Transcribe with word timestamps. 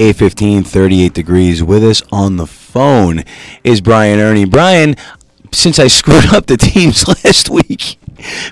815, 0.00 0.64
38 0.64 1.14
degrees. 1.14 1.62
With 1.62 1.84
us 1.84 2.02
on 2.10 2.36
the 2.36 2.48
phone 2.48 3.22
is 3.62 3.80
Brian 3.80 4.18
Erni. 4.18 4.50
Brian, 4.50 4.96
since 5.52 5.78
I 5.78 5.86
screwed 5.86 6.34
up 6.34 6.46
the 6.46 6.56
teams 6.56 7.06
last 7.24 7.48
week 7.48 7.96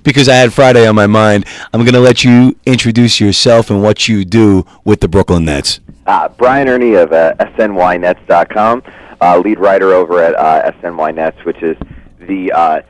because 0.04 0.28
I 0.28 0.36
had 0.36 0.52
Friday 0.52 0.86
on 0.86 0.94
my 0.94 1.08
mind, 1.08 1.44
I'm 1.72 1.80
going 1.80 1.94
to 1.94 1.98
let 1.98 2.22
you 2.22 2.54
introduce 2.64 3.18
yourself 3.18 3.70
and 3.70 3.82
what 3.82 4.06
you 4.06 4.24
do 4.24 4.64
with 4.84 5.00
the 5.00 5.08
Brooklyn 5.08 5.44
Nets. 5.46 5.80
Uh, 6.06 6.28
Brian 6.28 6.68
Erni 6.68 7.02
of 7.02 7.12
uh, 7.12 7.34
SNYNets.com, 7.56 8.84
uh, 9.20 9.38
lead 9.38 9.58
writer 9.58 9.94
over 9.94 10.22
at 10.22 10.36
uh, 10.36 10.70
SNY 10.80 11.12
Nets, 11.16 11.44
which 11.44 11.60
is 11.60 11.76
the 12.20 12.52
uh, 12.52 12.82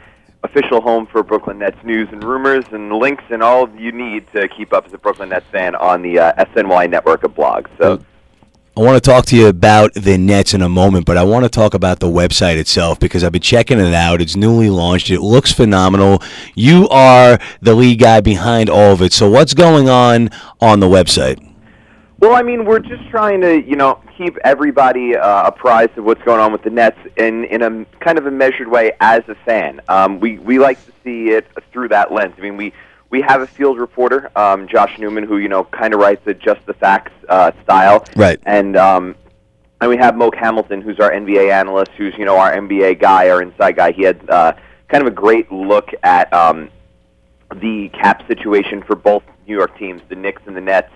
official 0.43 0.83
home 0.83 1.07
for 1.07 1.23
Brooklyn 1.23 1.59
Nets 1.59 1.83
news 1.85 2.11
and 2.13 2.23
rumors 2.23 2.67
and 2.73 2.93
links 2.93 3.25
and 3.31 3.43
all 3.43 3.71
you 3.71 3.93
need 3.93 4.31
to 4.35 4.47
keep 4.49 4.75
up 4.75 4.85
as 4.85 4.93
a 4.93 4.99
Brooklyn 4.99 5.31
Nets 5.31 5.47
fan 5.51 5.75
on 5.75 6.03
the 6.03 6.19
uh, 6.19 6.45
SNY 6.55 6.91
network 6.91 7.25
of 7.25 7.35
blogs. 7.35 7.71
So. 7.79 8.05
I 8.75 8.81
want 8.81 9.03
to 9.03 9.11
talk 9.11 9.27
to 9.27 9.37
you 9.37 9.49
about 9.49 9.93
the 9.93 10.17
Nets 10.17 10.55
in 10.55 10.63
a 10.63 10.69
moment, 10.69 11.05
but 11.05 11.19
I 11.19 11.25
want 11.25 11.45
to 11.45 11.51
talk 11.51 11.75
about 11.75 12.01
the 12.01 12.07
website 12.07 12.57
itself 12.57 12.99
because 12.99 13.23
I've 13.23 13.33
been 13.33 13.43
checking 13.43 13.79
it 13.79 13.93
out. 13.93 14.23
It's 14.23 14.35
newly 14.35 14.71
launched. 14.71 15.11
It 15.11 15.21
looks 15.21 15.53
phenomenal. 15.53 16.23
You 16.55 16.89
are 16.89 17.39
the 17.61 17.75
lead 17.75 17.99
guy 17.99 18.23
behind 18.23 18.71
all 18.71 18.95
of 18.95 19.03
it. 19.03 19.13
So 19.13 19.29
what's 19.29 19.53
going 19.53 19.91
on 19.91 20.31
on 20.63 20.81
the 20.81 20.87
website? 20.87 21.47
Well, 22.19 22.35
I 22.35 22.41
mean, 22.41 22.65
we're 22.65 22.79
just 22.79 23.07
trying 23.11 23.43
to, 23.43 23.63
you 23.63 23.77
know, 23.77 24.01
keep 24.17 24.39
everybody 24.43 25.17
uh, 25.17 25.49
apprised 25.49 25.99
of 25.99 26.05
what's 26.05 26.23
going 26.23 26.41
on 26.41 26.51
with 26.51 26.63
the 26.63 26.71
Nets 26.71 26.99
in 27.19 27.45
in 27.45 27.61
a 27.61 27.85
kind 28.03 28.17
of 28.17 28.25
a 28.25 28.31
measured 28.31 28.69
way 28.69 28.93
as 29.01 29.23
a 29.29 29.35
fan. 29.45 29.83
Um, 29.89 30.19
we 30.19 30.39
we 30.39 30.59
like 30.59 30.83
to 30.87 30.93
see 31.05 31.29
it 31.29 31.47
through 31.73 31.89
that 31.89 32.11
lens. 32.11 32.33
I 32.39 32.41
mean, 32.41 32.57
we 32.57 32.73
we 33.13 33.21
have 33.21 33.43
a 33.43 33.47
field 33.47 33.79
reporter, 33.79 34.33
um, 34.37 34.67
Josh 34.67 34.99
Newman, 34.99 35.23
who 35.25 35.37
you 35.37 35.49
know 35.49 35.63
kind 35.65 35.95
of 35.95 36.01
writes 36.01 36.27
a 36.27 36.35
just 36.35 36.65
the 36.67 36.75
facts 36.75 37.13
uh, 37.29 37.53
style, 37.63 38.05
Right. 38.17 38.41
And 38.45 38.77
um, 38.77 39.15
and 39.81 39.91
we 39.91 39.97
have 39.99 40.17
Moke 40.17 40.35
Hamilton, 40.35 40.81
who's 40.81 40.99
our 40.99 41.13
NBA 41.13 41.53
analyst, 41.53 41.93
who's 41.93 42.15
you 42.19 42.25
know 42.25 42.37
our 42.39 42.53
NBA 42.53 42.99
guy, 42.99 43.29
our 43.31 43.43
inside 43.43 43.77
guy. 43.77 43.93
He 43.93 44.03
had 44.03 44.29
uh, 44.29 44.55
kind 44.89 45.03
of 45.07 45.13
a 45.13 45.15
great 45.15 45.53
look 45.53 45.91
at 46.03 46.33
um, 46.33 46.71
the 47.55 47.91
cap 47.91 48.27
situation 48.27 48.83
for 48.83 48.97
both 48.97 49.23
New 49.47 49.55
York 49.57 49.79
teams, 49.79 50.01
the 50.09 50.17
Knicks 50.17 50.43
and 50.47 50.57
the 50.57 50.61
Nets. 50.61 50.91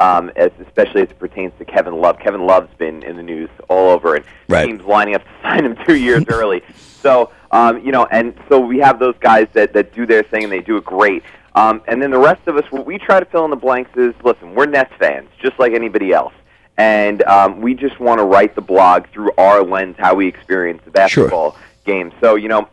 Um, 0.00 0.32
as, 0.34 0.50
especially 0.58 1.02
as 1.02 1.10
it 1.10 1.20
pertains 1.20 1.52
to 1.60 1.64
Kevin 1.64 1.94
Love. 1.94 2.18
Kevin 2.18 2.44
Love's 2.44 2.74
been 2.78 3.04
in 3.04 3.16
the 3.16 3.22
news 3.22 3.48
all 3.68 3.90
over, 3.90 4.16
and 4.16 4.24
Right. 4.48 4.66
teams 4.66 4.82
lining 4.82 5.14
up 5.14 5.22
to 5.22 5.30
sign 5.42 5.64
him 5.64 5.76
two 5.86 5.94
years 5.94 6.24
early. 6.26 6.64
So, 7.00 7.30
um, 7.52 7.78
you 7.78 7.92
know, 7.92 8.04
and 8.06 8.34
so 8.48 8.58
we 8.58 8.80
have 8.80 8.98
those 8.98 9.14
guys 9.20 9.46
that, 9.52 9.72
that 9.74 9.94
do 9.94 10.04
their 10.04 10.24
thing, 10.24 10.42
and 10.42 10.52
they 10.52 10.62
do 10.62 10.76
it 10.78 10.84
great. 10.84 11.22
Um, 11.54 11.82
and 11.86 12.02
then 12.02 12.10
the 12.10 12.18
rest 12.18 12.46
of 12.46 12.56
us, 12.56 12.64
what 12.70 12.84
we 12.84 12.98
try 12.98 13.20
to 13.20 13.26
fill 13.26 13.44
in 13.44 13.50
the 13.50 13.56
blanks 13.56 13.90
is, 13.96 14.14
listen, 14.24 14.54
we're 14.54 14.66
Nets 14.66 14.92
fans, 14.98 15.28
just 15.40 15.58
like 15.58 15.72
anybody 15.72 16.12
else. 16.12 16.34
And 16.76 17.22
um, 17.22 17.60
we 17.60 17.74
just 17.74 18.00
want 18.00 18.18
to 18.18 18.24
write 18.24 18.56
the 18.56 18.60
blog 18.60 19.06
through 19.12 19.30
our 19.38 19.62
lens, 19.62 19.94
how 19.98 20.14
we 20.14 20.26
experience 20.26 20.82
the 20.84 20.90
basketball 20.90 21.56
game. 21.84 22.12
So, 22.20 22.34
you 22.34 22.48
know, 22.48 22.68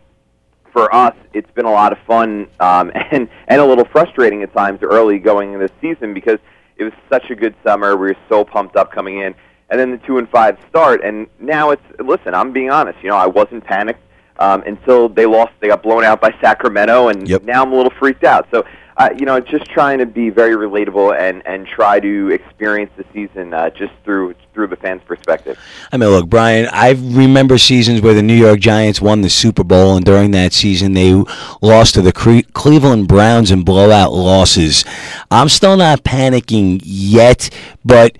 for 0.71 0.93
us, 0.93 1.15
it's 1.33 1.51
been 1.51 1.65
a 1.65 1.71
lot 1.71 1.91
of 1.91 1.99
fun 1.99 2.47
um, 2.59 2.91
and 3.11 3.29
and 3.47 3.61
a 3.61 3.65
little 3.65 3.85
frustrating 3.85 4.41
at 4.43 4.53
times 4.53 4.79
early 4.81 5.19
going 5.19 5.53
into 5.53 5.67
the 5.67 5.73
season 5.81 6.13
because 6.13 6.39
it 6.77 6.83
was 6.83 6.93
such 7.09 7.29
a 7.29 7.35
good 7.35 7.53
summer. 7.63 7.95
We 7.95 8.07
were 8.07 8.17
so 8.29 8.43
pumped 8.43 8.75
up 8.75 8.91
coming 8.91 9.19
in, 9.19 9.35
and 9.69 9.79
then 9.79 9.91
the 9.91 9.97
two 9.99 10.17
and 10.17 10.27
five 10.29 10.57
start, 10.69 11.03
and 11.03 11.27
now 11.39 11.69
it's 11.69 11.83
listen. 11.99 12.33
I'm 12.33 12.51
being 12.51 12.71
honest. 12.71 12.97
You 13.03 13.09
know, 13.09 13.17
I 13.17 13.27
wasn't 13.27 13.63
panicked 13.63 14.01
um, 14.39 14.63
until 14.63 15.09
they 15.09 15.25
lost. 15.25 15.53
They 15.59 15.67
got 15.67 15.83
blown 15.83 16.03
out 16.03 16.21
by 16.21 16.33
Sacramento, 16.41 17.09
and 17.09 17.27
Yep. 17.27 17.43
now 17.43 17.63
I'm 17.63 17.71
a 17.71 17.75
little 17.75 17.93
freaked 17.99 18.23
out. 18.23 18.47
So. 18.51 18.65
Uh, 18.97 19.09
you 19.17 19.25
know, 19.25 19.39
just 19.39 19.65
trying 19.65 19.97
to 19.97 20.05
be 20.05 20.29
very 20.29 20.53
relatable 20.53 21.17
and, 21.17 21.41
and 21.47 21.65
try 21.65 21.99
to 21.99 22.29
experience 22.29 22.91
the 22.97 23.05
season 23.13 23.51
uh, 23.51 23.69
just 23.69 23.93
through 24.03 24.35
through 24.53 24.67
the 24.67 24.75
fans' 24.75 25.01
perspective. 25.07 25.57
I 25.93 25.97
mean, 25.97 26.09
look, 26.09 26.29
Brian, 26.29 26.67
I 26.71 26.91
remember 26.91 27.57
seasons 27.57 28.01
where 28.01 28.13
the 28.13 28.21
New 28.21 28.35
York 28.35 28.59
Giants 28.59 29.01
won 29.01 29.21
the 29.21 29.29
Super 29.29 29.63
Bowl, 29.63 29.95
and 29.95 30.05
during 30.05 30.31
that 30.31 30.51
season, 30.53 30.93
they 30.93 31.13
lost 31.61 31.95
to 31.95 32.01
the 32.01 32.11
Cre- 32.11 32.41
Cleveland 32.53 33.07
Browns 33.07 33.49
in 33.49 33.63
blowout 33.63 34.11
losses. 34.11 34.83
I'm 35.31 35.47
still 35.49 35.77
not 35.77 36.03
panicking 36.03 36.81
yet, 36.83 37.49
but. 37.85 38.17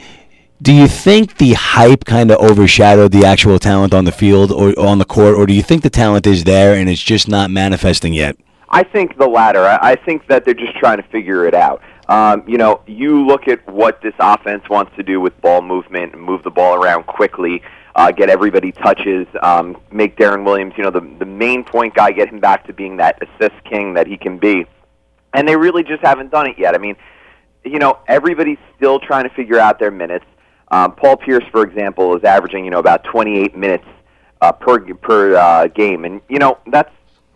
Do 0.62 0.72
you 0.72 0.88
think 0.88 1.38
the 1.38 1.54
hype 1.54 2.06
kind 2.06 2.30
of 2.30 2.38
overshadowed 2.38 3.12
the 3.12 3.26
actual 3.26 3.58
talent 3.58 3.96
on 3.96 4.06
the 4.06 4.12
field 4.12 4.52
or 4.52 4.80
on 4.80 5.00
the 5.00 5.06
court, 5.06 5.34
or 5.34 5.48
do 5.48 5.54
you 5.54 5.64
think 5.64 5.82
the 5.82 5.90
talent 5.90 6.28
is 6.28 6.44
there 6.44 6.76
and 6.76 6.88
it's 6.88 7.02
just 7.02 7.28
not 7.28 7.50
manifesting 7.50 8.14
yet? 8.14 8.38
I 8.70 8.84
think 8.84 9.18
the 9.18 9.28
latter. 9.28 9.66
I 9.66 9.96
think 9.96 10.28
that 10.28 10.46
they're 10.46 10.54
just 10.54 10.78
trying 10.78 10.98
to 10.98 11.04
figure 11.10 11.48
it 11.48 11.56
out. 11.56 11.82
Um, 12.10 12.44
you 12.48 12.60
know, 12.60 12.82
you 12.86 13.26
look 13.26 13.48
at 13.48 13.68
what 13.68 14.04
this 14.04 14.14
offense 14.20 14.70
wants 14.70 14.96
to 14.98 15.04
do 15.04 15.20
with 15.20 15.40
ball 15.42 15.64
movement 15.64 16.14
and 16.14 16.22
move 16.22 16.44
the 16.44 16.52
ball 16.52 16.76
around 16.76 17.08
quickly, 17.08 17.64
uh, 17.96 18.12
get 18.12 18.30
everybody 18.30 18.72
touches, 18.72 19.26
um, 19.42 19.76
make 19.92 20.16
Deron 20.16 20.46
Williams, 20.46 20.76
you 20.78 20.84
know, 20.84 20.92
the 20.92 21.02
the 21.18 21.26
main 21.26 21.64
point 21.64 21.96
guy, 21.96 22.12
get 22.12 22.30
him 22.30 22.40
back 22.40 22.68
to 22.68 22.74
being 22.74 22.98
that 22.98 23.18
assist 23.24 23.64
king 23.64 23.96
that 23.96 24.06
he 24.06 24.16
can 24.16 24.38
be. 24.38 24.68
And 25.34 25.48
they 25.48 25.56
really 25.56 25.84
just 25.84 26.04
haven't 26.04 26.30
done 26.30 26.46
it 26.46 26.60
yet. 26.60 26.76
I 26.76 26.78
mean, 26.78 26.98
you 27.64 27.80
know, 27.80 27.98
everybody's 28.08 28.60
still 28.78 29.00
trying 29.00 29.24
to 29.24 29.34
figure 29.34 29.58
out 29.58 29.80
their 29.80 29.90
minutes. 29.90 30.26
Um, 30.72 30.94
Paul 30.96 31.18
Pierce, 31.18 31.44
for 31.52 31.64
example, 31.64 32.16
is 32.16 32.24
averaging, 32.24 32.66
you 32.66 32.72
know, 32.72 32.80
about 32.80 33.04
28 33.04 33.56
minutes 33.56 33.86
uh, 34.42 34.52
per 34.52 34.80
per 34.96 35.36
uh, 35.36 35.68
game, 35.68 36.04
and 36.04 36.22
you 36.28 36.40
know 36.40 36.58
that's 36.72 36.92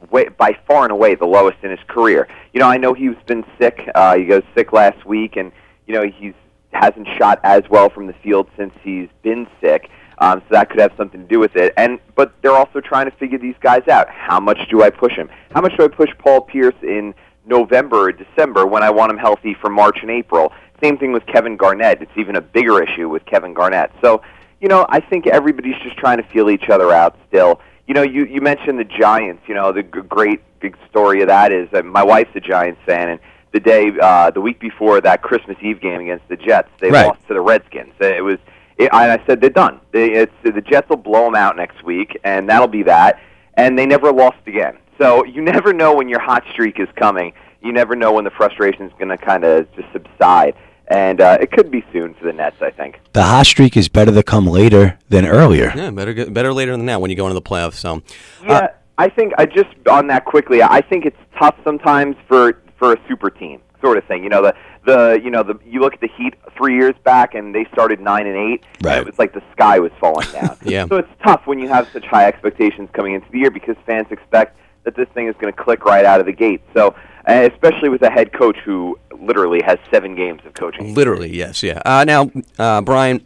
way, 0.10 0.28
by 0.30 0.58
far 0.68 0.84
and 0.84 0.92
away 0.92 1.16
the 1.16 1.26
lowest 1.26 1.58
in 1.64 1.70
his 1.70 1.80
career. 1.88 2.28
You 2.54 2.60
know, 2.60 2.68
I 2.68 2.78
know 2.78 2.94
he's 2.94 3.16
been 3.28 3.46
sick. 3.60 3.80
Uh, 3.94 4.18
he 4.18 4.26
goes 4.26 4.42
sick 4.56 4.74
last 4.74 5.06
week, 5.06 5.36
and 5.36 5.52
you 5.86 5.94
know 5.94 6.04
he's 6.04 6.34
hasn't 6.72 7.08
shot 7.18 7.40
as 7.44 7.64
well 7.70 7.90
from 7.90 8.08
the 8.08 8.14
field 8.24 8.50
since 8.58 8.74
he's 8.84 9.08
been 9.24 9.48
sick. 9.62 9.90
Um, 10.18 10.42
so 10.42 10.48
that 10.52 10.70
could 10.70 10.80
have 10.80 10.92
something 10.98 11.22
to 11.22 11.28
do 11.28 11.40
with 11.40 11.56
it. 11.56 11.74
And 11.78 12.00
but 12.16 12.34
they're 12.42 12.56
also 12.56 12.80
trying 12.80 13.10
to 13.10 13.16
figure 13.18 13.38
these 13.38 13.56
guys 13.60 13.88
out. 13.88 14.10
How 14.10 14.40
much 14.40 14.60
do 14.70 14.82
I 14.82 14.90
push 14.90 15.14
him? 15.14 15.30
How 15.54 15.62
much 15.62 15.76
do 15.78 15.84
I 15.84 15.88
push 15.90 16.10
Paul 16.20 16.42
Pierce 16.42 16.76
in 16.82 17.14
November 17.46 18.08
or 18.08 18.12
December 18.12 18.66
when 18.66 18.82
I 18.82 18.90
want 18.90 19.12
him 19.12 19.18
healthy 19.18 19.56
for 19.60 19.70
March 19.70 20.00
and 20.02 20.10
April? 20.10 20.54
Same 20.84 20.98
thing 20.98 21.12
with 21.12 21.26
Kevin 21.26 21.56
Garnett. 21.58 22.02
It's 22.02 22.12
even 22.18 22.36
a 22.36 22.42
bigger 22.42 22.82
issue 22.84 23.10
with 23.10 23.26
Kevin 23.26 23.54
Garnett. 23.54 23.92
So, 24.02 24.22
you 24.62 24.68
know, 24.68 24.86
I 24.90 25.00
think 25.00 25.28
everybody's 25.28 25.78
just 25.84 25.98
trying 25.98 26.18
to 26.18 26.24
feel 26.24 26.50
each 26.50 26.70
other 26.70 26.92
out 26.92 27.18
still. 27.28 27.60
You 27.88 27.94
know, 27.94 28.02
you 28.02 28.26
you 28.26 28.42
mentioned 28.42 28.80
the 28.80 28.84
Giants. 28.84 29.44
You 29.48 29.56
know, 29.56 29.72
the 29.72 29.84
g- 29.84 30.02
great 30.08 30.42
big 30.60 30.76
story 30.90 31.22
of 31.22 31.28
that 31.28 31.52
is 31.52 31.70
that 31.72 31.86
my 31.86 32.04
wife's 32.04 32.32
a 32.36 32.40
Giants 32.40 32.82
fan, 32.86 33.10
and 33.10 33.20
the 33.52 33.60
day, 33.60 33.92
uh, 34.02 34.32
the 34.32 34.42
week 34.42 34.60
before 34.60 35.00
that 35.02 35.22
Christmas 35.22 35.56
Eve 35.62 35.80
game 35.80 36.02
against 36.02 36.28
the 36.28 36.36
Jets, 36.36 36.70
they 36.82 36.90
Right. 36.90 37.08
lost 37.08 37.26
to 37.28 37.34
the 37.36 37.42
Redskins. 37.42 37.94
It 38.00 38.24
was, 38.24 38.38
it, 38.78 38.90
I 38.94 39.14
I 39.14 39.24
said 39.26 39.40
they're 39.40 39.50
done. 39.50 39.80
They, 39.92 40.12
it's 40.12 40.34
the 40.44 40.62
Jets 40.62 40.90
will 40.90 40.98
blow 40.98 41.26
them 41.26 41.36
out 41.36 41.56
next 41.56 41.84
week, 41.84 42.20
and 42.24 42.50
that'll 42.50 42.68
be 42.68 42.84
that. 42.84 43.20
And 43.54 43.78
they 43.80 43.86
never 43.86 44.12
lost 44.12 44.40
again. 44.48 44.78
So 45.00 45.24
you 45.24 45.42
never 45.42 45.72
know 45.72 45.94
when 45.96 46.10
your 46.10 46.20
hot 46.20 46.44
streak 46.52 46.80
is 46.80 46.90
coming. 46.96 47.34
You 47.62 47.72
never 47.72 47.96
know 47.96 48.12
when 48.14 48.24
the 48.26 48.32
frustration 48.32 48.86
is 48.86 48.92
going 49.00 49.10
to 49.10 49.18
kind 49.18 49.44
of 49.44 49.72
just 49.76 49.88
subside. 49.94 50.56
And 50.88 51.20
uh, 51.20 51.38
it 51.42 51.52
could 51.52 51.72
be 51.72 51.84
soon 51.92 52.14
for 52.14 52.26
the 52.26 52.34
Nets, 52.34 52.58
I 52.62 52.70
think. 52.70 53.00
The 53.14 53.24
hot 53.24 53.46
streak 53.48 53.76
is 53.76 53.90
better 53.90 54.12
to 54.12 54.22
come 54.24 54.46
later 54.46 55.00
than 55.10 55.26
earlier. 55.26 55.74
Yeah, 55.76 55.90
better 55.90 56.14
get, 56.14 56.34
better 56.34 56.54
later 56.54 56.72
than 56.74 56.86
that 56.86 57.02
when 57.02 57.10
you 57.10 57.18
go 57.18 57.26
into 57.26 57.34
the 57.34 57.42
playoffs. 57.42 57.74
So, 57.74 58.02
Yeah, 58.44 58.54
uh, 58.54 58.68
I 58.98 59.10
think 59.10 59.34
I 59.38 59.46
just 59.48 59.70
on 59.90 60.08
that 60.08 60.26
quickly. 60.26 60.62
I 60.62 60.82
think 60.82 61.06
it's 61.06 61.18
tough 61.40 61.56
sometimes 61.64 62.16
for 62.28 62.62
for 62.78 62.94
a 62.94 62.98
super 63.08 63.30
team 63.30 63.62
sort 63.82 63.98
of 63.98 64.04
thing. 64.06 64.24
You 64.24 64.30
know 64.30 64.42
the 64.44 64.54
the 64.86 65.20
you 65.24 65.32
know 65.32 65.42
the 65.44 65.60
you 65.66 65.80
look 65.82 65.94
at 65.96 66.02
the 66.02 66.10
Heat 66.16 66.36
three 66.56 66.76
years 66.78 66.94
back 67.04 67.34
and 67.34 67.54
they 67.54 67.66
started 67.74 68.00
nine 68.00 68.28
and 68.28 68.38
eight. 68.38 68.64
and 68.78 68.86
Right. 68.86 69.00
it 69.00 69.06
was 69.08 69.18
like 69.18 69.34
the 69.34 69.42
sky 69.54 69.80
was 69.80 69.92
falling 70.00 70.28
down. 70.32 70.56
Yeah. 70.64 70.86
So 70.88 70.98
it's 70.98 71.10
tough 71.26 71.42
when 71.46 71.58
you 71.60 71.68
have 71.68 71.90
such 71.92 72.06
high 72.06 72.26
expectations 72.28 72.90
coming 72.94 73.16
into 73.16 73.28
the 73.32 73.40
year 73.40 73.50
because 73.52 73.76
fans 73.88 74.08
expect 74.12 74.58
that 74.86 74.96
this 74.96 75.10
thing 75.10 75.28
is 75.28 75.36
going 75.40 75.54
to 75.54 75.64
click 75.64 75.84
right 75.86 76.06
out 76.06 76.20
of 76.20 76.26
the 76.26 76.32
gate. 76.32 76.62
So 76.74 76.96
uh, 77.28 77.50
especially 77.52 77.90
with 77.90 78.02
a 78.04 78.10
head 78.10 78.32
coach 78.32 78.58
who 78.64 78.98
literally 79.20 79.62
has 79.66 79.78
seven 79.92 80.16
games 80.16 80.42
of 80.46 80.54
coaching. 80.54 80.94
literally, 80.94 81.36
yes, 81.36 81.64
yeah. 81.64 81.82
Uh, 81.86 82.04
now, 82.06 82.32
uh, 82.60 82.82
Brian, 82.82 83.26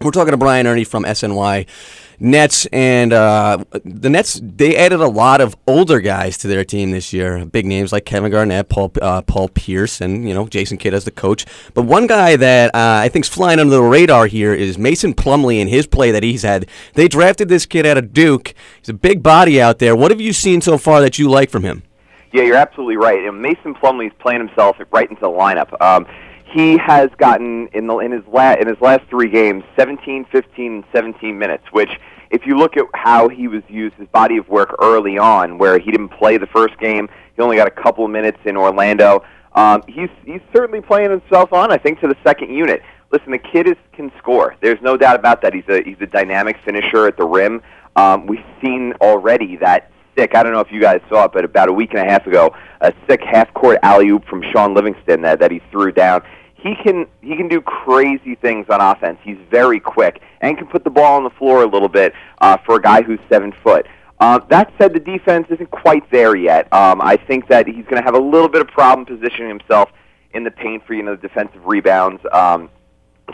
we're 0.00 0.10
talking 0.10 0.32
to 0.32 0.36
Brian 0.36 0.66
Erni 0.66 0.86
from 0.86 1.04
SNY 1.04 1.66
Nets, 2.20 2.66
and 2.66 3.12
uh, 3.14 3.64
the 3.84 4.10
Nets 4.10 4.40
they 4.42 4.76
added 4.76 5.00
a 5.00 5.08
lot 5.08 5.40
of 5.40 5.56
older 5.66 6.00
guys 6.00 6.36
to 6.38 6.48
their 6.48 6.64
team 6.64 6.90
this 6.90 7.12
year. 7.12 7.44
Big 7.46 7.64
names 7.64 7.92
like 7.92 8.04
Kevin 8.04 8.30
Garnett, 8.30 8.68
Paul 8.68 8.92
uh, 9.00 9.22
Paul 9.22 9.48
Pierce, 9.48 10.02
and 10.02 10.28
you 10.28 10.34
know 10.34 10.46
Jason 10.46 10.76
Kidd 10.76 10.92
as 10.92 11.06
the 11.06 11.10
coach. 11.10 11.46
But 11.72 11.82
one 11.82 12.06
guy 12.06 12.36
that 12.36 12.74
uh, 12.74 13.00
I 13.02 13.08
think's 13.08 13.28
flying 13.28 13.58
under 13.58 13.74
the 13.74 13.82
radar 13.82 14.26
here 14.26 14.52
is 14.52 14.76
Mason 14.76 15.14
Plumlee 15.14 15.60
and 15.60 15.70
his 15.70 15.86
play 15.86 16.10
that 16.10 16.22
he's 16.22 16.42
had. 16.42 16.68
They 16.94 17.08
drafted 17.08 17.48
this 17.48 17.64
kid 17.64 17.86
out 17.86 17.96
of 17.96 18.12
Duke. 18.12 18.54
He's 18.78 18.90
a 18.90 18.94
big 18.94 19.22
body 19.22 19.60
out 19.60 19.78
there. 19.78 19.96
What 19.96 20.10
have 20.10 20.20
you 20.20 20.34
seen 20.34 20.60
so 20.60 20.76
far 20.76 21.00
that 21.00 21.18
you 21.18 21.30
like 21.30 21.48
from 21.48 21.62
him? 21.62 21.82
Yeah, 22.32 22.42
you're 22.42 22.56
absolutely 22.56 22.96
right. 22.96 23.24
And 23.24 23.40
Mason 23.42 23.74
Plumlee's 23.74 24.12
playing 24.20 24.46
himself 24.46 24.76
right 24.92 25.08
into 25.08 25.20
the 25.20 25.28
lineup. 25.28 25.80
Um, 25.80 26.06
he 26.52 26.76
has 26.78 27.10
gotten 27.18 27.68
in 27.68 27.86
the 27.86 27.98
in 27.98 28.12
his 28.12 28.22
la- 28.26 28.54
in 28.54 28.66
his 28.66 28.80
last 28.80 29.02
three 29.08 29.28
games 29.28 29.64
17, 29.76 30.26
15, 30.30 30.72
and 30.72 30.84
17 30.92 31.38
minutes. 31.38 31.64
Which, 31.72 31.90
if 32.30 32.46
you 32.46 32.56
look 32.56 32.76
at 32.76 32.84
how 32.94 33.28
he 33.28 33.48
was 33.48 33.62
used, 33.68 33.94
his 33.96 34.08
body 34.08 34.36
of 34.36 34.48
work 34.48 34.76
early 34.80 35.18
on, 35.18 35.58
where 35.58 35.78
he 35.78 35.90
didn't 35.90 36.10
play 36.10 36.38
the 36.38 36.46
first 36.46 36.78
game, 36.78 37.08
he 37.36 37.42
only 37.42 37.56
got 37.56 37.68
a 37.68 37.82
couple 37.82 38.04
of 38.04 38.10
minutes 38.10 38.38
in 38.44 38.56
Orlando. 38.56 39.24
Um, 39.54 39.82
he's 39.88 40.10
he's 40.24 40.40
certainly 40.54 40.80
playing 40.80 41.10
himself 41.10 41.52
on. 41.52 41.72
I 41.72 41.78
think 41.78 42.00
to 42.00 42.08
the 42.08 42.16
second 42.24 42.54
unit. 42.54 42.82
listen, 43.12 43.32
the 43.32 43.38
kid 43.38 43.66
is 43.66 43.76
can 43.92 44.12
score. 44.18 44.56
There's 44.60 44.80
no 44.80 44.96
doubt 44.96 45.16
about 45.16 45.42
that. 45.42 45.54
He's 45.54 45.68
a 45.68 45.82
he's 45.82 46.00
a 46.00 46.06
dynamic 46.06 46.56
finisher 46.64 47.06
at 47.06 47.16
the 47.16 47.26
rim. 47.26 47.62
Um, 47.96 48.26
we've 48.26 48.44
seen 48.62 48.94
already 49.00 49.56
that 49.56 49.90
sick. 50.16 50.34
I 50.34 50.42
don't 50.42 50.52
know 50.52 50.60
if 50.60 50.70
you 50.70 50.80
guys 50.80 51.00
saw 51.08 51.24
it, 51.24 51.32
but 51.32 51.44
about 51.44 51.68
a 51.68 51.72
week 51.72 51.90
and 51.92 52.00
a 52.00 52.10
half 52.10 52.26
ago, 52.26 52.54
a 52.80 52.92
sick 53.08 53.20
half 53.22 53.52
court 53.54 53.78
alley 53.82 54.08
oop 54.08 54.24
from 54.26 54.42
Shaun 54.52 54.74
Livingston 54.74 55.22
that 55.22 55.40
that 55.40 55.50
he 55.50 55.60
threw 55.70 55.92
down. 55.92 56.22
He 56.62 56.74
can 56.74 57.06
he 57.22 57.36
can 57.36 57.48
do 57.48 57.60
crazy 57.60 58.34
things 58.34 58.66
on 58.68 58.80
offense. 58.80 59.18
He's 59.22 59.38
very 59.50 59.80
quick 59.80 60.20
and 60.40 60.58
can 60.58 60.66
put 60.66 60.84
the 60.84 60.90
ball 60.90 61.16
on 61.16 61.24
the 61.24 61.30
floor 61.30 61.62
a 61.62 61.66
little 61.66 61.88
bit 61.88 62.12
uh, 62.40 62.58
for 62.64 62.76
a 62.76 62.82
guy 62.82 63.02
who's 63.02 63.20
seven 63.28 63.52
foot. 63.62 63.86
Uh, 64.20 64.38
that 64.50 64.70
said, 64.76 64.92
the 64.92 65.00
defense 65.00 65.46
isn't 65.48 65.70
quite 65.70 66.08
there 66.10 66.36
yet. 66.36 66.70
Um, 66.72 67.00
I 67.00 67.16
think 67.16 67.48
that 67.48 67.66
he's 67.66 67.84
going 67.86 67.96
to 67.96 68.02
have 68.02 68.14
a 68.14 68.20
little 68.20 68.48
bit 68.48 68.60
of 68.60 68.68
problem 68.68 69.06
positioning 69.06 69.48
himself 69.48 69.90
in 70.32 70.44
the 70.44 70.50
paint 70.50 70.86
for 70.86 70.92
you 70.92 71.02
know 71.02 71.16
the 71.16 71.28
defensive 71.28 71.64
rebounds, 71.64 72.22
um, 72.32 72.68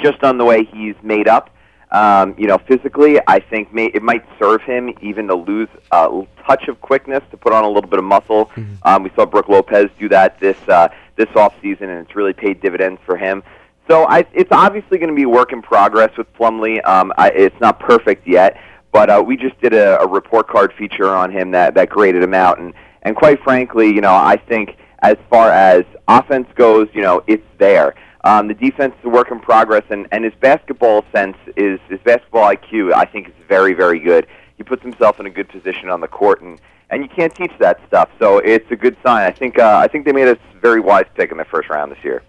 just 0.00 0.22
on 0.22 0.38
the 0.38 0.44
way 0.44 0.64
he's 0.64 0.94
made 1.02 1.26
up. 1.26 1.50
Um, 1.92 2.34
you 2.36 2.46
know, 2.46 2.58
physically, 2.58 3.20
I 3.26 3.38
think 3.38 3.72
may, 3.72 3.86
it 3.86 4.02
might 4.02 4.24
serve 4.40 4.60
him 4.62 4.92
even 5.00 5.28
to 5.28 5.36
lose 5.36 5.68
a 5.92 6.26
touch 6.44 6.66
of 6.68 6.80
quickness 6.80 7.22
to 7.30 7.36
put 7.36 7.52
on 7.52 7.64
a 7.64 7.68
little 7.68 7.88
bit 7.88 7.98
of 7.98 8.04
muscle. 8.04 8.46
Mm-hmm. 8.46 8.74
Um, 8.82 9.02
we 9.04 9.10
saw 9.14 9.24
Brook 9.24 9.48
Lopez 9.48 9.86
do 9.98 10.08
that 10.08 10.40
this 10.40 10.56
uh, 10.68 10.88
this 11.14 11.28
off 11.36 11.54
season, 11.62 11.88
and 11.88 12.04
it's 12.04 12.16
really 12.16 12.32
paid 12.32 12.60
dividends 12.60 13.00
for 13.06 13.16
him. 13.16 13.42
So 13.88 14.04
I, 14.04 14.26
it's 14.32 14.50
obviously 14.50 14.98
going 14.98 15.10
to 15.10 15.14
be 15.14 15.22
a 15.22 15.28
work 15.28 15.52
in 15.52 15.62
progress 15.62 16.16
with 16.18 16.32
Plumlee. 16.34 16.84
Um, 16.86 17.12
I, 17.16 17.30
it's 17.30 17.58
not 17.60 17.78
perfect 17.78 18.26
yet, 18.26 18.60
but 18.90 19.08
uh, 19.08 19.22
we 19.24 19.36
just 19.36 19.60
did 19.60 19.72
a, 19.72 20.00
a 20.00 20.06
report 20.06 20.48
card 20.48 20.72
feature 20.76 21.08
on 21.08 21.30
him 21.30 21.52
that 21.52 21.74
that 21.74 21.88
graded 21.88 22.22
him 22.22 22.34
out, 22.34 22.58
and 22.58 22.74
and 23.02 23.14
quite 23.14 23.40
frankly, 23.42 23.86
you 23.86 24.00
know, 24.00 24.14
I 24.14 24.36
think 24.36 24.76
as 25.02 25.16
far 25.30 25.50
as 25.50 25.84
offense 26.08 26.48
goes, 26.56 26.88
you 26.92 27.02
know, 27.02 27.22
it's 27.28 27.46
there. 27.58 27.94
Um, 28.26 28.48
the 28.48 28.54
defense 28.54 28.92
is 28.98 29.04
a 29.04 29.08
work 29.08 29.30
in 29.30 29.38
progress, 29.38 29.84
and, 29.88 30.08
and 30.10 30.24
his 30.24 30.34
basketball 30.40 31.04
sense 31.12 31.36
is 31.54 31.78
his 31.88 32.00
basketball 32.00 32.52
IQ. 32.52 32.92
I 32.92 33.04
think 33.04 33.28
is 33.28 33.34
very, 33.46 33.72
very 33.72 34.00
good. 34.00 34.26
He 34.56 34.64
puts 34.64 34.82
himself 34.82 35.20
in 35.20 35.26
a 35.26 35.30
good 35.30 35.48
position 35.48 35.88
on 35.88 36.00
the 36.00 36.08
court, 36.08 36.40
and 36.40 36.60
and 36.90 37.04
you 37.04 37.08
can't 37.08 37.32
teach 37.32 37.52
that 37.60 37.78
stuff. 37.86 38.10
So 38.18 38.38
it's 38.38 38.68
a 38.72 38.74
good 38.74 38.96
sign. 39.04 39.22
I 39.22 39.30
think 39.30 39.60
uh, 39.60 39.78
I 39.80 39.86
think 39.86 40.06
they 40.06 40.12
made 40.12 40.26
a 40.26 40.36
very 40.60 40.80
wise 40.80 41.06
pick 41.14 41.30
in 41.30 41.38
the 41.38 41.44
first 41.44 41.68
round 41.68 41.92
this 41.92 42.02
year. 42.02 42.24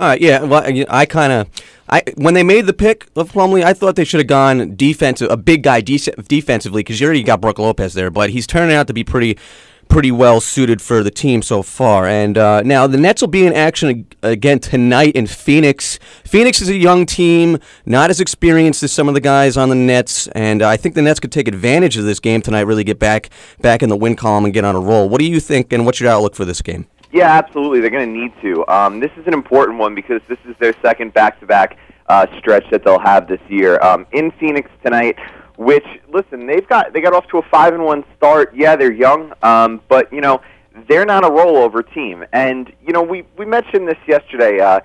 All 0.00 0.08
right, 0.08 0.20
yeah. 0.20 0.42
Well, 0.42 0.64
I 0.90 1.06
kind 1.06 1.32
of, 1.32 1.48
I 1.88 2.02
when 2.16 2.34
they 2.34 2.42
made 2.42 2.66
the 2.66 2.72
pick 2.72 3.06
of 3.14 3.30
Plumlee, 3.30 3.62
I 3.62 3.72
thought 3.72 3.94
they 3.94 4.04
should 4.04 4.18
have 4.18 4.26
gone 4.26 4.74
defensive, 4.74 5.30
a 5.30 5.36
big 5.36 5.62
guy 5.62 5.80
de- 5.80 6.10
defensively, 6.28 6.80
because 6.80 7.00
you 7.00 7.06
already 7.06 7.22
got 7.22 7.40
Brook 7.40 7.60
Lopez 7.60 7.94
there. 7.94 8.10
But 8.10 8.30
he's 8.30 8.48
turning 8.48 8.74
out 8.74 8.88
to 8.88 8.92
be 8.92 9.04
pretty, 9.04 9.38
pretty 9.88 10.10
well 10.10 10.40
suited 10.40 10.82
for 10.82 11.02
the 11.02 11.10
team 11.10 11.42
so 11.42 11.62
far. 11.62 12.06
And 12.06 12.36
uh, 12.36 12.62
now 12.62 12.86
the 12.86 12.98
Nets 12.98 13.22
will 13.22 13.28
be 13.28 13.46
in 13.46 13.52
action 13.52 14.06
again 14.22 14.58
tonight 14.58 15.14
in 15.14 15.26
Phoenix. 15.26 15.98
Phoenix 16.24 16.60
is 16.60 16.68
a 16.68 16.76
young 16.76 17.06
team, 17.06 17.58
not 17.84 18.10
as 18.10 18.20
experienced 18.20 18.82
as 18.82 18.92
some 18.92 19.08
of 19.08 19.14
the 19.14 19.20
guys 19.20 19.56
on 19.56 19.68
the 19.68 19.74
Nets, 19.74 20.26
and 20.28 20.62
I 20.62 20.76
think 20.76 20.94
the 20.94 21.02
Nets 21.02 21.20
could 21.20 21.32
take 21.32 21.48
advantage 21.48 21.96
of 21.96 22.04
this 22.04 22.20
game 22.20 22.42
tonight, 22.42 22.62
really 22.62 22.84
get 22.84 22.98
back 22.98 23.30
back 23.60 23.82
in 23.82 23.88
the 23.88 23.96
win 23.96 24.16
column 24.16 24.44
and 24.44 24.52
get 24.52 24.64
on 24.64 24.74
a 24.74 24.80
roll. 24.80 25.08
What 25.08 25.20
do 25.20 25.26
you 25.26 25.40
think, 25.40 25.72
and 25.72 25.86
what's 25.86 26.00
your 26.00 26.10
outlook 26.10 26.34
for 26.34 26.44
this 26.44 26.60
game? 26.62 26.86
Yeah, 27.12 27.32
absolutely. 27.32 27.80
They're 27.80 27.90
going 27.90 28.12
to 28.12 28.20
need 28.20 28.32
to. 28.42 28.66
Um, 28.68 29.00
this 29.00 29.12
is 29.16 29.26
an 29.26 29.32
important 29.32 29.78
one 29.78 29.94
because 29.94 30.20
this 30.28 30.38
is 30.44 30.54
their 30.58 30.74
second 30.82 31.14
back-to-back 31.14 31.78
uh, 32.08 32.26
stretch 32.38 32.68
that 32.70 32.84
they'll 32.84 32.98
have 32.98 33.28
this 33.28 33.40
year 33.48 33.80
um, 33.82 34.06
in 34.12 34.30
Phoenix 34.32 34.70
tonight. 34.84 35.16
Which, 35.56 35.86
listen, 36.12 36.46
they've 36.46 36.68
got 36.68 36.92
they 36.92 37.00
got 37.00 37.14
off 37.14 37.26
to 37.28 37.38
a 37.38 37.42
five 37.42 37.72
and 37.72 37.84
one 37.84 38.04
start. 38.16 38.54
Yeah, 38.54 38.76
they're 38.76 38.92
young, 38.92 39.32
um, 39.42 39.80
but 39.88 40.12
you 40.12 40.20
know 40.20 40.42
they're 40.88 41.06
not 41.06 41.24
a 41.24 41.28
rollover 41.28 41.82
team. 41.94 42.24
And 42.32 42.72
you 42.86 42.92
know 42.92 43.02
we 43.02 43.24
we 43.38 43.46
mentioned 43.46 43.88
this 43.88 43.98
yesterday. 44.06 44.60
Uh, 44.60 44.80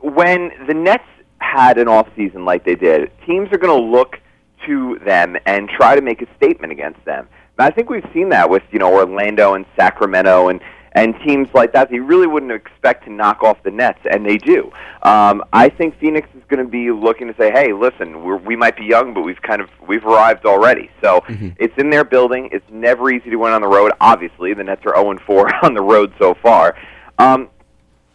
when 0.00 0.50
the 0.66 0.74
Nets 0.74 1.04
had 1.38 1.78
an 1.78 1.88
off 1.88 2.08
season 2.16 2.44
like 2.44 2.64
they 2.64 2.74
did, 2.74 3.10
teams 3.26 3.50
are 3.52 3.58
going 3.58 3.80
to 3.80 3.88
look 3.90 4.18
to 4.66 4.98
them 5.04 5.36
and 5.46 5.68
try 5.68 5.94
to 5.94 6.02
make 6.02 6.22
a 6.22 6.26
statement 6.36 6.72
against 6.72 7.04
them. 7.04 7.28
And 7.58 7.66
I 7.66 7.70
think 7.70 7.88
we've 7.88 8.08
seen 8.12 8.30
that 8.30 8.50
with 8.50 8.62
you 8.72 8.78
know 8.78 8.92
Orlando 8.92 9.54
and 9.54 9.64
Sacramento 9.76 10.48
and 10.48 10.60
and 10.94 11.14
teams 11.26 11.48
like 11.54 11.72
that 11.72 11.90
they 11.90 11.98
really 11.98 12.26
wouldn't 12.26 12.52
expect 12.52 13.04
to 13.04 13.10
knock 13.10 13.42
off 13.42 13.62
the 13.62 13.70
Nets, 13.70 13.98
and 14.10 14.24
they 14.24 14.38
do. 14.38 14.70
Um, 15.02 15.42
I 15.52 15.68
think 15.68 15.98
Phoenix 15.98 16.28
is 16.36 16.42
going 16.48 16.64
to 16.64 16.70
be 16.70 16.90
looking 16.90 17.26
to 17.26 17.34
say, 17.36 17.50
"Hey, 17.50 17.72
listen, 17.72 18.22
we're, 18.22 18.36
we 18.36 18.56
might 18.56 18.76
be 18.76 18.84
young, 18.84 19.12
but 19.14 19.22
we've 19.22 19.42
kind 19.42 19.60
of 19.60 19.68
we've 19.86 20.04
arrived 20.04 20.46
already." 20.46 20.90
So 21.02 21.20
mm-hmm. 21.20 21.50
it's 21.58 21.76
in 21.76 21.90
their 21.90 22.04
building. 22.04 22.48
It's 22.52 22.68
never 22.70 23.10
easy 23.10 23.30
to 23.30 23.36
win 23.36 23.52
on 23.52 23.60
the 23.60 23.68
road. 23.68 23.92
Obviously, 24.00 24.54
the 24.54 24.64
Nets 24.64 24.82
are 24.86 24.94
0 24.94 25.18
4 25.26 25.54
on 25.64 25.74
the 25.74 25.82
road 25.82 26.12
so 26.18 26.34
far. 26.42 26.76
Um, 27.18 27.48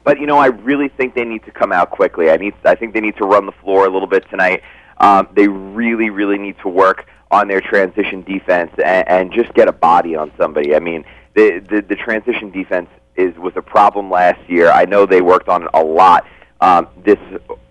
but 0.03 0.19
you 0.19 0.25
know, 0.25 0.37
I 0.37 0.47
really 0.47 0.89
think 0.89 1.13
they 1.15 1.25
need 1.25 1.43
to 1.45 1.51
come 1.51 1.71
out 1.71 1.91
quickly. 1.91 2.29
I 2.31 2.37
need, 2.37 2.53
I 2.63 2.75
think 2.75 2.93
they 2.93 3.01
need 3.01 3.17
to 3.17 3.25
run 3.25 3.45
the 3.45 3.51
floor 3.51 3.85
a 3.85 3.89
little 3.89 4.07
bit 4.07 4.27
tonight. 4.29 4.63
Um, 4.97 5.27
they 5.33 5.47
really, 5.47 6.09
really 6.09 6.37
need 6.37 6.55
to 6.63 6.69
work 6.69 7.05
on 7.31 7.47
their 7.47 7.61
transition 7.61 8.23
defense 8.23 8.71
and, 8.83 9.07
and 9.07 9.31
just 9.31 9.53
get 9.53 9.67
a 9.67 9.71
body 9.71 10.15
on 10.15 10.31
somebody. 10.37 10.75
I 10.75 10.79
mean, 10.79 11.05
the, 11.39 11.59
the 11.69 11.81
the 11.81 11.95
transition 11.95 12.51
defense 12.51 12.89
is 13.15 13.35
was 13.37 13.53
a 13.55 13.61
problem 13.61 14.11
last 14.11 14.39
year. 14.49 14.71
I 14.71 14.85
know 14.85 15.05
they 15.05 15.21
worked 15.21 15.47
on 15.47 15.63
it 15.63 15.69
a 15.73 15.83
lot 15.83 16.25
um, 16.59 16.87
this 17.03 17.19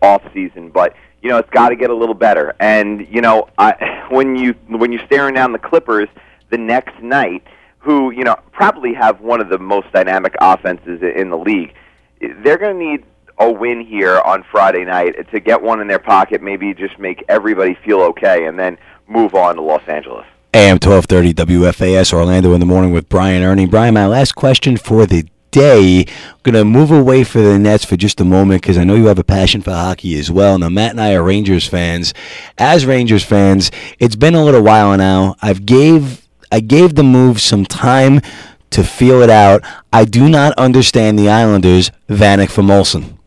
off 0.00 0.22
season, 0.32 0.70
but 0.70 0.94
you 1.22 1.28
know 1.28 1.36
it's 1.36 1.50
got 1.50 1.68
to 1.68 1.76
get 1.76 1.90
a 1.90 1.94
little 1.94 2.14
better. 2.14 2.54
And 2.60 3.06
you 3.08 3.20
know, 3.20 3.48
I, 3.58 4.06
when 4.10 4.36
you 4.36 4.54
when 4.68 4.90
you're 4.92 5.04
staring 5.06 5.34
down 5.34 5.52
the 5.52 5.58
Clippers 5.58 6.08
the 6.50 6.58
next 6.58 6.98
night, 7.02 7.44
who 7.78 8.10
you 8.10 8.24
know 8.24 8.36
probably 8.52 8.94
have 8.94 9.20
one 9.20 9.40
of 9.40 9.50
the 9.50 9.58
most 9.58 9.92
dynamic 9.92 10.34
offenses 10.40 11.02
in 11.02 11.28
the 11.28 11.38
league, 11.38 11.74
they're 12.20 12.58
going 12.58 12.78
to 12.78 12.84
need 12.84 13.04
a 13.38 13.52
win 13.52 13.84
here 13.84 14.18
on 14.20 14.44
Friday 14.50 14.84
night 14.84 15.30
to 15.30 15.40
get 15.40 15.60
one 15.60 15.80
in 15.80 15.88
their 15.88 15.98
pocket. 15.98 16.42
Maybe 16.42 16.72
just 16.72 16.98
make 16.98 17.22
everybody 17.28 17.74
feel 17.84 18.00
okay, 18.00 18.46
and 18.46 18.58
then 18.58 18.78
move 19.06 19.34
on 19.34 19.56
to 19.56 19.62
Los 19.62 19.86
Angeles. 19.86 20.26
AM 20.54 20.78
1230 20.80 21.34
WFAS 21.34 22.10
Orlando 22.10 22.54
in 22.54 22.60
the 22.60 22.64
morning 22.64 22.90
with 22.90 23.06
Brian 23.10 23.42
Erni. 23.42 23.68
Brian, 23.68 23.92
my 23.92 24.06
last 24.06 24.34
question 24.34 24.78
for 24.78 25.04
the 25.04 25.28
day. 25.50 26.06
I'm 26.06 26.38
going 26.42 26.54
to 26.54 26.64
move 26.64 26.90
away 26.90 27.22
for 27.22 27.42
the 27.42 27.58
Nets 27.58 27.84
for 27.84 27.98
just 27.98 28.18
a 28.18 28.24
moment 28.24 28.62
because 28.62 28.78
I 28.78 28.84
know 28.84 28.94
you 28.94 29.06
have 29.06 29.18
a 29.18 29.24
passion 29.24 29.60
for 29.60 29.72
hockey 29.72 30.18
as 30.18 30.30
well. 30.30 30.58
Now, 30.58 30.70
Matt 30.70 30.92
and 30.92 31.02
I 31.02 31.12
are 31.12 31.22
Rangers 31.22 31.66
fans. 31.66 32.14
As 32.56 32.86
Rangers 32.86 33.22
fans, 33.22 33.70
it's 33.98 34.16
been 34.16 34.34
a 34.34 34.42
little 34.42 34.62
while 34.62 34.96
now. 34.96 35.36
I've 35.42 35.66
gave 35.66 36.26
I 36.50 36.60
gave 36.60 36.94
the 36.94 37.04
move 37.04 37.42
some 37.42 37.66
time 37.66 38.22
to 38.70 38.82
feel 38.82 39.20
it 39.20 39.28
out. 39.28 39.62
I 39.92 40.06
do 40.06 40.30
not 40.30 40.54
understand 40.54 41.18
the 41.18 41.28
Islanders, 41.28 41.90
Vanek 42.08 42.50
for 42.50 42.62
Moulson. 42.62 43.18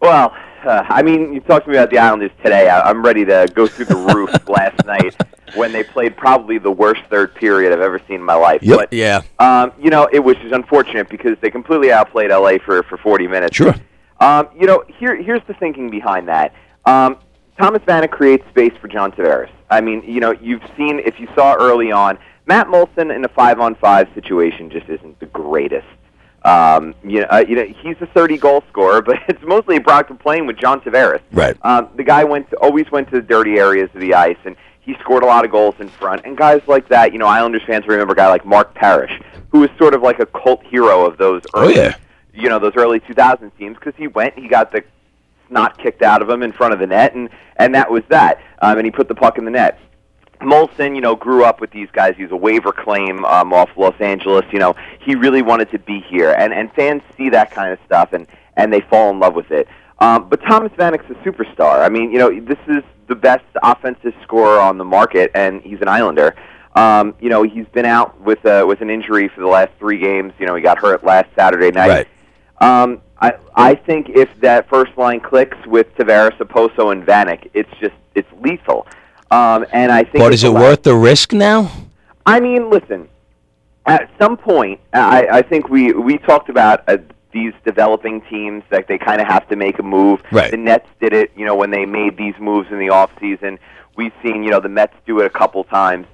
Well, 0.00 0.32
uh, 0.64 0.84
I 0.88 1.02
mean, 1.02 1.32
you 1.32 1.40
talked 1.40 1.66
to 1.66 1.70
me 1.70 1.76
about 1.76 1.90
the 1.90 1.98
Islanders 1.98 2.30
today. 2.42 2.68
I, 2.68 2.88
I'm 2.88 3.04
ready 3.04 3.24
to 3.24 3.50
go 3.54 3.66
through 3.66 3.86
the 3.86 3.96
roof 3.96 4.30
last 4.48 4.84
night 4.84 5.14
when 5.54 5.72
they 5.72 5.82
played 5.82 6.16
probably 6.16 6.58
the 6.58 6.70
worst 6.70 7.02
third 7.08 7.34
period 7.34 7.72
I've 7.72 7.80
ever 7.80 8.00
seen 8.06 8.16
in 8.16 8.24
my 8.24 8.34
life. 8.34 8.62
Yep. 8.62 8.78
But, 8.78 8.92
yeah. 8.92 9.22
Um, 9.38 9.72
you 9.78 9.90
know, 9.90 10.08
it 10.12 10.20
was 10.20 10.36
just 10.36 10.52
unfortunate 10.52 11.08
because 11.08 11.36
they 11.40 11.50
completely 11.50 11.92
outplayed 11.92 12.30
LA 12.30 12.58
for 12.64 12.82
for 12.84 12.98
40 12.98 13.26
minutes. 13.28 13.56
Sure. 13.56 13.74
Um, 14.20 14.48
you 14.58 14.66
know, 14.66 14.84
here 14.98 15.20
here's 15.20 15.42
the 15.46 15.54
thinking 15.54 15.90
behind 15.90 16.28
that. 16.28 16.52
Um, 16.84 17.18
Thomas 17.58 17.82
Vanek 17.82 18.10
creates 18.10 18.48
space 18.50 18.72
for 18.80 18.88
John 18.88 19.12
Tavares. 19.12 19.50
I 19.70 19.80
mean, 19.80 20.02
you 20.04 20.20
know, 20.20 20.32
you've 20.32 20.62
seen 20.76 21.00
if 21.00 21.18
you 21.18 21.28
saw 21.34 21.54
early 21.54 21.90
on, 21.92 22.18
Matt 22.46 22.68
Moulson 22.68 23.14
in 23.14 23.24
a 23.24 23.28
five-on-five 23.28 24.08
situation 24.14 24.70
just 24.70 24.88
isn't 24.88 25.20
the 25.20 25.26
greatest. 25.26 25.86
Um, 26.48 26.94
you 27.04 27.20
know, 27.20 27.26
uh, 27.30 27.44
you 27.46 27.56
know, 27.56 27.64
he's 27.82 27.96
a 28.00 28.06
30 28.06 28.38
goal 28.38 28.64
scorer, 28.70 29.02
but 29.08 29.16
it's 29.28 29.42
mostly 29.42 29.76
a 29.76 29.80
product 29.80 30.10
of 30.10 30.18
playing 30.18 30.46
with 30.46 30.56
John 30.58 30.80
Tavares. 30.80 31.20
Right. 31.32 31.56
Um, 31.62 31.88
the 31.96 32.04
guy 32.04 32.24
went 32.24 32.48
to, 32.50 32.56
always 32.56 32.90
went 32.90 33.08
to 33.10 33.16
the 33.16 33.22
dirty 33.26 33.58
areas 33.58 33.90
of 33.94 34.00
the 34.00 34.14
ice, 34.14 34.38
and 34.44 34.56
he 34.80 34.94
scored 35.00 35.22
a 35.22 35.26
lot 35.26 35.44
of 35.44 35.50
goals 35.50 35.74
in 35.80 35.88
front. 35.88 36.22
And 36.24 36.36
guys 36.36 36.62
like 36.66 36.88
that, 36.88 37.12
you 37.12 37.18
know, 37.18 37.26
Islanders 37.26 37.62
fans 37.66 37.86
remember 37.86 38.14
a 38.14 38.16
guy 38.16 38.28
like 38.28 38.46
Mark 38.46 38.74
Parrish, 38.74 39.12
who 39.50 39.60
was 39.60 39.70
sort 39.78 39.94
of 39.94 40.02
like 40.02 40.18
a 40.20 40.26
cult 40.26 40.62
hero 40.64 41.04
of 41.04 41.18
those 41.18 41.42
Oh, 41.54 41.62
early, 41.64 41.76
yeah. 41.76 41.94
you 42.32 42.48
know, 42.48 42.58
those 42.58 42.72
early 42.76 43.00
2000 43.00 43.50
teams 43.58 43.76
because 43.76 43.94
he 43.96 44.06
went, 44.06 44.38
he 44.38 44.48
got 44.48 44.72
the 44.72 44.82
snot 45.48 45.76
kicked 45.78 46.02
out 46.02 46.22
of 46.22 46.28
him 46.30 46.42
in 46.42 46.52
front 46.52 46.72
of 46.72 46.78
the 46.80 46.86
net, 46.86 47.14
and 47.14 47.28
and 47.56 47.74
that 47.74 47.90
was 47.90 48.02
that. 48.08 48.40
Um, 48.62 48.78
and 48.78 48.86
he 48.86 48.90
put 48.90 49.08
the 49.08 49.14
puck 49.14 49.36
in 49.38 49.44
the 49.44 49.50
net. 49.50 49.78
Moulson, 50.40 50.94
you 50.94 51.00
know, 51.00 51.16
grew 51.16 51.44
up 51.44 51.60
with 51.60 51.70
these 51.70 51.88
guys. 51.92 52.14
He 52.16 52.22
was 52.22 52.32
a 52.32 52.36
waiver 52.36 52.72
claim 52.72 53.24
um, 53.24 53.52
off 53.52 53.70
Los 53.76 53.98
Angeles. 54.00 54.44
You 54.52 54.58
know, 54.58 54.74
he 55.00 55.14
really 55.14 55.42
wanted 55.42 55.70
to 55.72 55.78
be 55.78 56.00
here, 56.00 56.32
and 56.32 56.52
and 56.52 56.72
fans 56.72 57.02
see 57.16 57.28
that 57.30 57.50
kind 57.50 57.72
of 57.72 57.78
stuff, 57.86 58.12
and 58.12 58.26
and 58.56 58.72
they 58.72 58.80
fall 58.80 59.10
in 59.10 59.18
love 59.18 59.34
with 59.34 59.50
it. 59.50 59.68
Um, 60.00 60.28
but 60.28 60.40
Thomas 60.42 60.72
Vanek's 60.72 61.10
a 61.10 61.14
superstar. 61.24 61.84
I 61.84 61.88
mean, 61.88 62.12
you 62.12 62.18
know, 62.18 62.40
this 62.40 62.58
is 62.68 62.84
the 63.08 63.16
best 63.16 63.44
offensive 63.62 64.14
scorer 64.22 64.60
on 64.60 64.78
the 64.78 64.84
market, 64.84 65.30
and 65.34 65.60
he's 65.62 65.80
an 65.80 65.88
Islander. 65.88 66.36
Um, 66.74 67.14
you 67.20 67.28
know, 67.28 67.42
he's 67.42 67.66
been 67.68 67.86
out 67.86 68.20
with 68.20 68.44
uh, 68.46 68.64
with 68.66 68.80
an 68.80 68.90
injury 68.90 69.28
for 69.28 69.40
the 69.40 69.48
last 69.48 69.72
three 69.78 69.98
games. 69.98 70.32
You 70.38 70.46
know, 70.46 70.54
he 70.54 70.62
got 70.62 70.78
hurt 70.78 71.02
last 71.02 71.28
Saturday 71.34 71.70
night. 71.70 71.88
Right. 71.88 72.08
Um, 72.60 73.00
I 73.20 73.34
I 73.54 73.74
think 73.74 74.10
if 74.10 74.28
that 74.40 74.68
first 74.68 74.96
line 74.96 75.20
clicks 75.20 75.56
with 75.66 75.92
Tavares, 75.96 76.36
Okposo, 76.38 76.92
and 76.92 77.04
Vanek, 77.04 77.50
it's 77.54 77.70
just 77.80 77.94
it's 78.14 78.28
lethal. 78.40 78.86
Um, 79.30 79.66
and 79.72 79.92
I 79.92 80.04
think. 80.04 80.18
But 80.24 80.32
is 80.32 80.44
it 80.44 80.50
lot- 80.50 80.62
worth 80.62 80.82
the 80.82 80.94
risk 80.94 81.32
now? 81.32 81.70
I 82.26 82.40
mean, 82.40 82.70
listen. 82.70 83.08
At 83.86 84.10
some 84.18 84.36
point, 84.36 84.80
I, 84.92 85.26
I 85.30 85.42
think 85.42 85.70
we 85.70 85.92
we 85.92 86.18
talked 86.18 86.50
about 86.50 86.86
uh, 86.88 86.98
these 87.32 87.54
developing 87.64 88.20
teams 88.22 88.62
that 88.70 88.86
they 88.86 88.98
kind 88.98 89.20
of 89.20 89.26
have 89.26 89.48
to 89.48 89.56
make 89.56 89.78
a 89.78 89.82
move. 89.82 90.20
Right. 90.30 90.50
The 90.50 90.56
Nets 90.58 90.88
did 91.00 91.12
it, 91.12 91.30
you 91.36 91.46
know, 91.46 91.54
when 91.54 91.70
they 91.70 91.86
made 91.86 92.16
these 92.18 92.34
moves 92.38 92.70
in 92.70 92.78
the 92.78 92.90
off 92.90 93.10
season. 93.20 93.58
We've 93.96 94.12
seen, 94.22 94.44
you 94.44 94.50
know, 94.50 94.60
the 94.60 94.68
Mets 94.68 94.94
do 95.06 95.20
it 95.20 95.26
a 95.26 95.30
couple 95.30 95.64
times. 95.64 96.06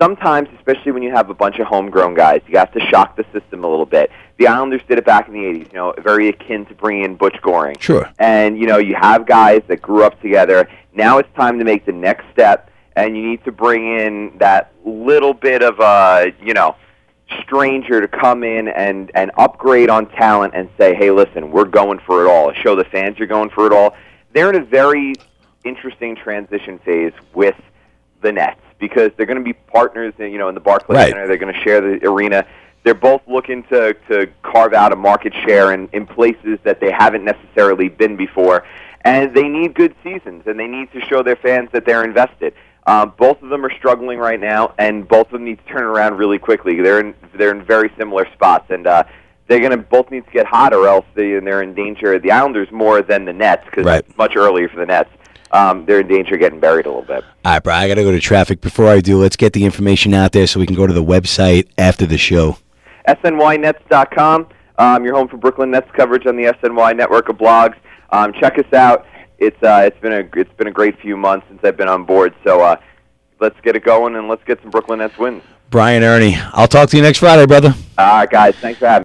Sometimes, 0.00 0.48
especially 0.56 0.92
when 0.92 1.02
you 1.02 1.10
have 1.12 1.28
a 1.30 1.34
bunch 1.34 1.58
of 1.58 1.66
homegrown 1.66 2.14
guys, 2.14 2.40
you 2.46 2.58
have 2.58 2.72
to 2.72 2.80
shock 2.80 3.16
the 3.16 3.24
system 3.32 3.62
a 3.64 3.68
little 3.68 3.86
bit. 3.86 4.10
The 4.38 4.46
Islanders 4.46 4.80
did 4.88 4.98
it 4.98 5.04
back 5.04 5.26
in 5.28 5.34
the 5.34 5.40
'80s, 5.40 5.68
you 5.72 5.74
know, 5.74 5.92
very 5.98 6.28
akin 6.28 6.64
to 6.66 6.74
bringing 6.74 7.04
in 7.04 7.16
Butch 7.16 7.36
Goring. 7.42 7.76
Sure. 7.78 8.08
And 8.18 8.58
you 8.58 8.66
know, 8.66 8.78
you 8.78 8.94
have 8.94 9.26
guys 9.26 9.62
that 9.66 9.82
grew 9.82 10.04
up 10.04 10.20
together. 10.22 10.68
Now 10.94 11.18
it's 11.18 11.28
time 11.36 11.58
to 11.58 11.64
make 11.64 11.84
the 11.84 11.92
next 11.92 12.24
step, 12.32 12.70
and 12.96 13.16
you 13.16 13.22
need 13.28 13.44
to 13.44 13.52
bring 13.52 13.84
in 13.98 14.38
that 14.38 14.72
little 14.84 15.34
bit 15.34 15.62
of 15.62 15.78
a, 15.80 16.32
you 16.42 16.54
know, 16.54 16.76
stranger 17.42 18.00
to 18.00 18.08
come 18.08 18.44
in 18.44 18.68
and 18.68 19.10
and 19.14 19.30
upgrade 19.36 19.90
on 19.90 20.08
talent 20.10 20.54
and 20.54 20.68
say, 20.78 20.94
hey, 20.94 21.10
listen, 21.10 21.50
we're 21.50 21.64
going 21.64 21.98
for 22.06 22.24
it 22.24 22.28
all. 22.28 22.52
Show 22.52 22.76
the 22.76 22.84
fans 22.84 23.18
you're 23.18 23.28
going 23.28 23.50
for 23.50 23.66
it 23.66 23.72
all. 23.72 23.94
They're 24.32 24.50
in 24.50 24.56
a 24.56 24.64
very 24.64 25.14
interesting 25.64 26.14
transition 26.14 26.78
phase 26.80 27.12
with 27.34 27.56
the 28.22 28.30
Nets 28.32 28.60
because 28.78 29.10
they're 29.16 29.26
going 29.26 29.38
to 29.38 29.44
be 29.44 29.52
partners, 29.52 30.14
in, 30.18 30.30
you 30.30 30.38
know, 30.38 30.48
in 30.48 30.54
the 30.54 30.60
Barclays 30.60 30.96
Right. 30.96 31.08
Center. 31.10 31.26
They're 31.26 31.36
going 31.36 31.52
to 31.52 31.60
share 31.60 31.80
the 31.80 32.06
arena. 32.06 32.46
They're 32.84 32.94
both 32.94 33.22
looking 33.26 33.64
to 33.64 33.94
to 34.08 34.28
carve 34.42 34.72
out 34.72 34.92
a 34.92 34.96
market 34.96 35.34
share 35.46 35.72
in 35.72 35.88
in 35.92 36.06
places 36.06 36.58
that 36.64 36.80
they 36.80 36.90
haven't 36.90 37.24
necessarily 37.24 37.88
been 37.88 38.16
before, 38.16 38.64
and 39.02 39.34
they 39.34 39.48
need 39.48 39.74
good 39.74 39.94
seasons 40.02 40.44
and 40.46 40.58
they 40.58 40.66
need 40.66 40.90
to 40.92 41.00
show 41.02 41.22
their 41.22 41.36
fans 41.36 41.68
that 41.72 41.84
they're 41.84 42.04
invested. 42.04 42.54
Um, 42.86 43.12
both 43.18 43.42
of 43.42 43.50
them 43.50 43.66
are 43.66 43.72
struggling 43.76 44.18
right 44.18 44.40
now, 44.40 44.72
and 44.78 45.06
both 45.06 45.26
of 45.26 45.32
them 45.32 45.44
need 45.44 45.58
to 45.58 45.64
turn 45.72 45.82
around 45.82 46.16
really 46.16 46.38
quickly. 46.38 46.80
They're 46.80 47.00
in 47.00 47.14
they're 47.34 47.50
in 47.50 47.62
very 47.62 47.92
similar 47.98 48.26
spots, 48.32 48.70
and 48.70 48.86
uh, 48.86 49.04
they're 49.46 49.58
going 49.60 49.72
to 49.72 49.76
both 49.76 50.10
need 50.10 50.24
to 50.24 50.30
get 50.30 50.46
hot, 50.46 50.72
or 50.72 50.86
else 50.88 51.04
they, 51.14 51.38
they're 51.40 51.62
in 51.62 51.74
danger. 51.74 52.18
The 52.18 52.30
Islanders 52.30 52.70
more 52.70 53.02
than 53.02 53.26
the 53.26 53.32
Nets 53.34 53.64
because 53.66 53.84
Right. 53.84 54.04
it's 54.06 54.16
much 54.16 54.36
earlier 54.36 54.68
for 54.70 54.76
the 54.76 54.86
Nets. 54.86 55.10
Um, 55.50 55.84
they're 55.86 56.00
in 56.00 56.08
danger 56.08 56.34
of 56.34 56.40
getting 56.40 56.60
buried 56.60 56.84
a 56.86 56.88
little 56.90 57.02
bit. 57.02 57.24
All 57.44 57.52
right, 57.52 57.62
bro. 57.62 57.74
I 57.74 57.88
got 57.88 57.94
to 57.94 58.02
go 58.02 58.10
to 58.12 58.20
traffic. 58.20 58.60
Before 58.60 58.86
I 58.88 59.00
do, 59.00 59.18
let's 59.18 59.36
get 59.36 59.52
the 59.54 59.64
information 59.64 60.12
out 60.14 60.32
there 60.32 60.46
so 60.46 60.60
we 60.60 60.66
can 60.66 60.76
go 60.76 60.86
to 60.86 60.92
the 60.92 61.04
website 61.04 61.68
after 61.78 62.04
the 62.06 62.18
show. 62.18 62.58
SNYNets.com. 63.08 64.48
Um, 64.78 65.04
your 65.04 65.16
home 65.16 65.28
for 65.28 65.36
Brooklyn 65.36 65.70
Nets 65.70 65.90
coverage 65.92 66.26
on 66.26 66.36
the 66.36 66.44
SNY 66.44 66.96
network 66.96 67.28
of 67.28 67.36
blogs. 67.36 67.76
Um, 68.10 68.32
check 68.32 68.58
us 68.58 68.72
out. 68.72 69.06
It's 69.38 69.60
uh, 69.62 69.82
it's 69.84 69.98
been 70.00 70.12
a 70.12 70.28
it's 70.40 70.52
been 70.56 70.66
a 70.66 70.72
great 70.72 70.98
few 71.00 71.16
months 71.16 71.46
since 71.48 71.60
I've 71.62 71.76
been 71.76 71.88
on 71.88 72.04
board. 72.04 72.34
So 72.44 72.60
uh, 72.60 72.76
let's 73.40 73.58
get 73.62 73.76
it 73.76 73.84
going 73.84 74.16
and 74.16 74.28
let's 74.28 74.42
get 74.44 74.60
some 74.62 74.70
Brooklyn 74.70 74.98
Nets 75.00 75.18
wins. 75.18 75.42
Brian 75.70 76.02
Erni. 76.02 76.34
I'll 76.54 76.68
talk 76.68 76.88
to 76.90 76.96
you 76.96 77.02
next 77.02 77.18
Friday, 77.18 77.46
brother. 77.46 77.74
All 77.98 78.18
right, 78.18 78.30
guys. 78.30 78.54
Thanks 78.56 78.78
for 78.78 78.86
having 78.86 78.92
me. 78.92 78.96